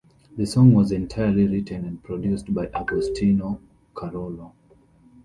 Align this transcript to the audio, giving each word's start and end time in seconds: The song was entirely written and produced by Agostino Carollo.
The 0.35 0.47
song 0.47 0.73
was 0.73 0.91
entirely 0.91 1.47
written 1.47 1.85
and 1.85 2.01
produced 2.01 2.51
by 2.51 2.71
Agostino 2.73 3.61
Carollo. 3.95 4.51